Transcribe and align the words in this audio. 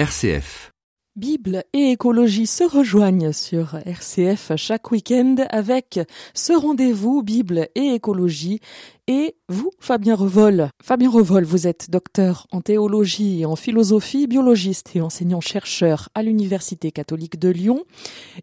RCF. 0.00 0.70
Bible 1.14 1.62
et 1.74 1.90
écologie 1.90 2.46
se 2.46 2.64
rejoignent 2.64 3.32
sur 3.32 3.74
RCF 3.84 4.52
chaque 4.56 4.90
week-end 4.92 5.36
avec 5.50 6.00
ce 6.32 6.54
rendez-vous 6.54 7.22
Bible 7.22 7.68
et 7.74 7.96
écologie. 7.96 8.60
Et 9.12 9.34
vous, 9.48 9.72
Fabien 9.80 10.14
Revol. 10.14 10.70
Fabien 10.80 11.10
Revol, 11.10 11.42
vous 11.42 11.66
êtes 11.66 11.90
docteur 11.90 12.46
en 12.52 12.60
théologie 12.60 13.40
et 13.40 13.44
en 13.44 13.56
philosophie, 13.56 14.28
biologiste 14.28 14.94
et 14.94 15.00
enseignant-chercheur 15.00 16.10
à 16.14 16.22
l'Université 16.22 16.92
catholique 16.92 17.36
de 17.36 17.48
Lyon. 17.48 17.82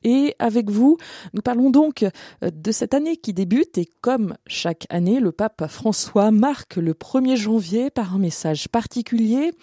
Et 0.03 0.35
avec 0.39 0.69
vous, 0.69 0.97
nous 1.31 1.41
parlons 1.41 1.69
donc 1.69 2.05
de 2.41 2.71
cette 2.73 2.93
année 2.93 3.15
qui 3.15 3.31
débute 3.31 3.77
et 3.77 3.85
comme 4.01 4.35
chaque 4.45 4.87
année, 4.89 5.21
le 5.21 5.31
pape 5.31 5.67
François 5.69 6.31
marque 6.31 6.75
le 6.75 6.91
1er 6.91 7.37
janvier 7.37 7.89
par 7.89 8.15
un 8.15 8.19
message 8.19 8.67
particulier 8.67 9.53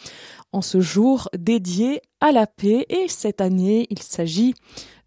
en 0.52 0.62
ce 0.62 0.80
jour 0.80 1.28
dédié 1.36 2.00
à 2.22 2.32
la 2.32 2.46
paix. 2.46 2.86
Et 2.88 3.08
cette 3.08 3.42
année, 3.42 3.86
il 3.90 4.02
s'agit 4.02 4.54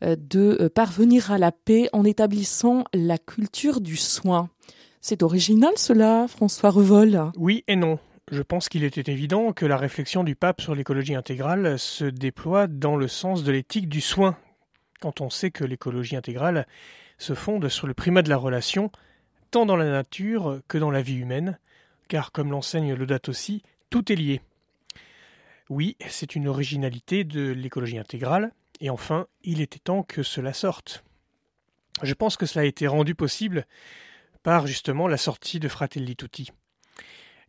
euh, 0.03 0.15
de 0.15 0.57
euh, 0.61 0.69
parvenir 0.69 1.31
à 1.31 1.39
la 1.39 1.51
paix 1.51 1.89
en 1.91 2.03
établissant 2.03 2.83
la 2.93 3.17
culture 3.17 3.81
du 3.81 3.97
soin. 3.97 4.51
C'est 5.01 5.23
original 5.23 5.73
cela, 5.77 6.27
François 6.27 6.69
Revol? 6.69 7.31
Oui 7.37 7.63
et 7.67 7.75
non. 7.75 7.99
Je 8.29 8.41
pense 8.41 8.67
qu'il 8.67 8.83
était 8.83 9.09
évident 9.11 9.53
que 9.53 9.65
la 9.65 9.77
réflexion 9.77 10.23
du 10.23 10.35
pape 10.35 10.59
sur 10.59 10.75
l'écologie 10.75 11.15
intégrale 11.15 11.79
se 11.79 12.03
déploie 12.03 12.67
dans 12.67 12.97
le 12.97 13.07
sens 13.07 13.43
de 13.43 13.51
l'éthique 13.53 13.87
du 13.87 14.01
soin, 14.01 14.37
quand 14.99 15.21
on 15.21 15.29
sait 15.29 15.51
que 15.51 15.63
l'écologie 15.63 16.17
intégrale 16.17 16.67
se 17.17 17.33
fonde 17.35 17.69
sur 17.69 17.87
le 17.87 17.93
primat 17.93 18.23
de 18.23 18.29
la 18.29 18.37
relation, 18.37 18.91
tant 19.49 19.65
dans 19.65 19.77
la 19.77 19.89
nature 19.89 20.59
que 20.67 20.77
dans 20.77 20.91
la 20.91 21.01
vie 21.01 21.15
humaine, 21.15 21.57
car 22.09 22.33
comme 22.33 22.51
l'enseigne 22.51 22.93
Laudato 22.93 23.31
aussi, 23.31 23.63
tout 23.89 24.11
est 24.11 24.15
lié. 24.15 24.41
Oui, 25.69 25.95
c'est 26.09 26.35
une 26.35 26.47
originalité 26.47 27.23
de 27.23 27.51
l'écologie 27.51 27.97
intégrale, 27.97 28.51
et 28.81 28.89
enfin, 28.89 29.27
il 29.43 29.61
était 29.61 29.79
temps 29.79 30.03
que 30.03 30.23
cela 30.23 30.53
sorte. 30.53 31.03
Je 32.03 32.13
pense 32.13 32.35
que 32.37 32.45
cela 32.45 32.63
a 32.63 32.67
été 32.67 32.87
rendu 32.87 33.15
possible 33.15 33.65
par 34.47 34.65
justement 34.65 35.09
la 35.09 35.17
sortie 35.17 35.59
de 35.59 35.67
Fratelli 35.67 36.15
Tutti. 36.15 36.51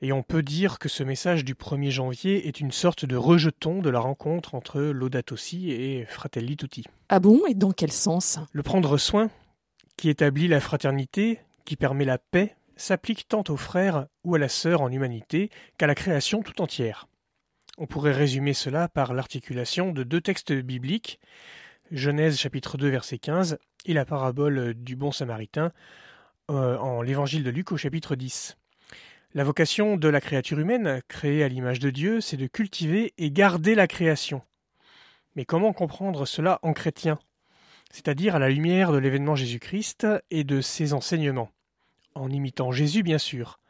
Et 0.02 0.10
on 0.12 0.24
peut 0.24 0.42
dire 0.42 0.80
que 0.80 0.88
ce 0.88 1.04
message 1.04 1.44
du 1.44 1.54
1er 1.54 1.90
janvier 1.90 2.48
est 2.48 2.58
une 2.58 2.72
sorte 2.72 3.04
de 3.04 3.14
rejeton 3.14 3.82
de 3.82 3.88
la 3.88 4.00
rencontre 4.00 4.56
entre 4.56 4.80
Laudato 4.80 5.36
Si 5.36 5.70
et 5.70 6.06
Fratelli 6.06 6.56
Tutti. 6.56 6.82
Ah 7.08 7.20
bon? 7.20 7.42
Et 7.48 7.54
dans 7.54 7.70
quel 7.70 7.92
sens? 7.92 8.40
Le 8.50 8.64
prendre 8.64 8.98
soin, 8.98 9.30
qui 9.96 10.08
établit 10.08 10.48
la 10.48 10.58
fraternité, 10.58 11.38
qui 11.64 11.76
permet 11.76 12.04
la 12.04 12.18
paix, 12.18 12.56
s'applique 12.74 13.28
tant 13.28 13.44
aux 13.48 13.56
frères 13.56 14.08
ou 14.24 14.34
à 14.34 14.40
la 14.40 14.48
sœur 14.48 14.80
en 14.80 14.90
humanité 14.90 15.50
qu'à 15.78 15.86
la 15.86 15.94
création 15.94 16.42
tout 16.42 16.60
entière. 16.60 17.06
On 17.78 17.86
pourrait 17.86 18.10
résumer 18.10 18.54
cela 18.54 18.88
par 18.88 19.14
l'articulation 19.14 19.92
de 19.92 20.02
deux 20.02 20.20
textes 20.20 20.52
bibliques, 20.52 21.20
Genèse 21.92 22.38
chapitre 22.38 22.76
2 22.76 22.88
verset 22.88 23.18
15 23.18 23.56
et 23.86 23.92
la 23.92 24.04
parabole 24.04 24.74
du 24.74 24.96
bon 24.96 25.12
samaritain 25.12 25.70
euh, 26.50 26.78
en 26.78 27.02
l'évangile 27.02 27.44
de 27.44 27.50
Luc 27.50 27.72
au 27.72 27.76
chapitre 27.76 28.16
10. 28.16 28.56
La 29.34 29.44
vocation 29.44 29.98
de 29.98 30.08
la 30.08 30.20
créature 30.20 30.58
humaine, 30.58 31.02
créée 31.06 31.44
à 31.44 31.48
l'image 31.48 31.78
de 31.78 31.90
Dieu, 31.90 32.22
c'est 32.22 32.38
de 32.38 32.46
cultiver 32.46 33.12
et 33.18 33.30
garder 33.30 33.74
la 33.74 33.86
création. 33.86 34.40
Mais 35.36 35.44
comment 35.44 35.74
comprendre 35.74 36.24
cela 36.26 36.58
en 36.62 36.72
chrétien? 36.72 37.18
C'est-à-dire 37.90 38.34
à 38.34 38.38
la 38.38 38.48
lumière 38.48 38.92
de 38.92 38.98
l'événement 38.98 39.36
Jésus-Christ 39.36 40.06
et 40.30 40.44
de 40.44 40.62
ses 40.62 40.94
enseignements. 40.94 41.50
En 42.14 42.30
imitant 42.30 42.72
Jésus, 42.72 43.02
bien 43.02 43.18
sûr. 43.18 43.60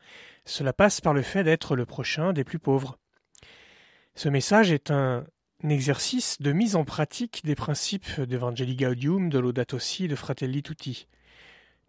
Cela 0.45 0.73
passe 0.73 1.01
par 1.01 1.15
le 1.15 1.23
fait 1.23 1.42
d'être 1.42 1.75
le 1.75 1.85
prochain 1.85 2.33
des 2.33 2.45
plus 2.45 2.61
pauvres. 2.61 2.98
Ce 4.15 4.29
message 4.29 4.70
est 4.70 4.92
un 4.92 5.25
exercice 5.69 6.41
de 6.41 6.53
mise 6.53 6.77
en 6.77 6.85
pratique 6.85 7.42
des 7.45 7.57
principes 7.57 8.20
d'Evangelii 8.20 8.77
Gaudium, 8.77 9.29
de 9.29 9.39
Laudato 9.41 9.81
Si, 9.81 10.07
de 10.07 10.15
Fratelli 10.15 10.63
Tutti. 10.63 11.09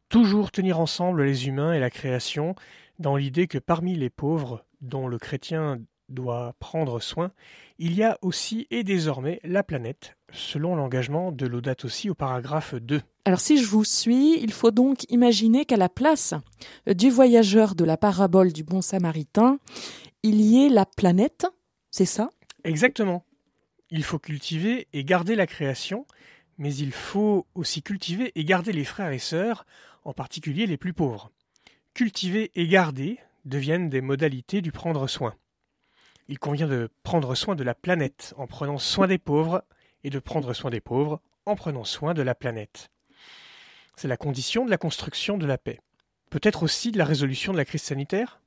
Toujours 0.09 0.51
tenir 0.51 0.79
ensemble 0.79 1.23
les 1.23 1.47
humains 1.47 1.73
et 1.73 1.79
la 1.79 1.89
création, 1.89 2.55
dans 2.97 3.15
l'idée 3.15 3.47
que 3.47 3.57
parmi 3.57 3.95
les 3.95 4.09
pauvres, 4.09 4.65
dont 4.81 5.07
le 5.07 5.17
chrétien 5.17 5.79
doit 6.09 6.55
prendre 6.59 6.99
soin, 6.99 7.31
il 7.77 7.93
y 7.93 8.03
a 8.03 8.17
aussi 8.21 8.67
et 8.71 8.83
désormais 8.83 9.39
la 9.43 9.63
planète, 9.63 10.17
selon 10.33 10.75
l'engagement 10.75 11.31
de 11.31 11.45
Laudato 11.45 11.87
Si 11.87 12.09
au 12.09 12.15
paragraphe 12.15 12.73
2. 12.73 13.01
Alors 13.25 13.39
si 13.39 13.57
je 13.57 13.67
vous 13.67 13.83
suis, 13.83 14.39
il 14.41 14.51
faut 14.51 14.71
donc 14.71 15.03
imaginer 15.09 15.65
qu'à 15.65 15.77
la 15.77 15.89
place 15.89 16.33
du 16.87 17.11
voyageur 17.11 17.75
de 17.75 17.85
la 17.85 17.95
parabole 17.95 18.51
du 18.51 18.63
bon 18.63 18.81
samaritain, 18.81 19.59
il 20.23 20.41
y 20.41 20.65
ait 20.65 20.69
la 20.69 20.85
planète 20.85 21.45
c'est 21.91 22.05
ça? 22.05 22.29
Exactement. 22.63 23.25
Il 23.89 24.03
faut 24.03 24.19
cultiver 24.19 24.87
et 24.93 25.03
garder 25.03 25.35
la 25.35 25.47
création, 25.47 26.05
mais 26.59 26.75
il 26.75 26.91
faut 26.91 27.47
aussi 27.55 27.81
cultiver 27.81 28.31
et 28.35 28.43
garder 28.43 28.73
les 28.73 28.83
frères 28.83 29.11
et 29.11 29.17
sœurs, 29.17 29.65
en 30.03 30.13
particulier 30.13 30.67
les 30.67 30.77
plus 30.77 30.93
pauvres. 30.93 31.31
Cultiver 31.93 32.51
et 32.53 32.67
garder 32.67 33.17
deviennent 33.45 33.89
des 33.89 34.01
modalités 34.01 34.61
du 34.61 34.71
prendre 34.71 35.07
soin. 35.07 35.33
Il 36.27 36.37
convient 36.37 36.67
de 36.67 36.89
prendre 37.01 37.33
soin 37.33 37.55
de 37.55 37.63
la 37.63 37.73
planète 37.73 38.33
en 38.37 38.45
prenant 38.45 38.77
soin 38.77 39.07
des 39.07 39.17
pauvres 39.17 39.63
et 40.03 40.09
de 40.09 40.19
prendre 40.19 40.53
soin 40.53 40.69
des 40.69 40.81
pauvres 40.81 41.21
en 41.45 41.55
prenant 41.55 41.85
soin 41.85 42.13
de 42.13 42.21
la 42.21 42.35
planète. 42.35 42.91
C'est 43.95 44.07
la 44.07 44.17
condition 44.17 44.65
de 44.65 44.69
la 44.69 44.77
construction 44.77 45.37
de 45.37 45.45
la 45.45 45.57
paix. 45.57 45.79
Peut-être 46.29 46.63
aussi 46.63 46.91
de 46.91 46.97
la 46.97 47.05
résolution 47.05 47.53
de 47.53 47.57
la 47.57 47.65
crise 47.65 47.81
sanitaire? 47.81 48.41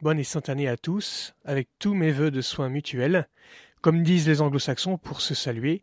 Bonne 0.00 0.20
et 0.20 0.24
sainte 0.24 0.48
année 0.48 0.68
à 0.68 0.76
tous, 0.76 1.34
avec 1.44 1.68
tous 1.80 1.94
mes 1.94 2.12
voeux 2.12 2.30
de 2.30 2.40
soins 2.40 2.68
mutuels. 2.68 3.28
Comme 3.80 4.04
disent 4.04 4.28
les 4.28 4.40
anglo-saxons 4.40 4.98
pour 4.98 5.20
se 5.20 5.34
saluer, 5.34 5.82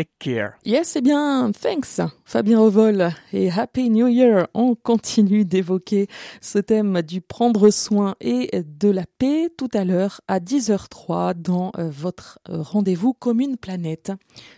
take 0.00 0.10
care. 0.18 0.52
Yes, 0.64 0.88
c'est 0.88 1.02
bien, 1.02 1.52
thanks, 1.52 2.00
Fabien 2.24 2.60
Revol, 2.60 3.10
et 3.32 3.50
Happy 3.50 3.90
New 3.90 4.08
Year. 4.08 4.46
On 4.54 4.74
continue 4.74 5.44
d'évoquer 5.44 6.08
ce 6.40 6.58
thème 6.58 7.02
du 7.02 7.20
prendre 7.20 7.70
soin 7.70 8.14
et 8.20 8.62
de 8.64 8.88
la 8.88 9.04
paix 9.18 9.50
tout 9.56 9.68
à 9.74 9.84
l'heure 9.84 10.20
à 10.28 10.40
10h03 10.40 11.34
dans 11.34 11.72
euh, 11.78 11.90
votre 11.90 12.38
rendez-vous 12.48 13.12
Commune 13.12 13.56
Planète 13.56 14.12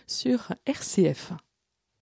sur 0.07 0.53
RCF. 0.65 1.33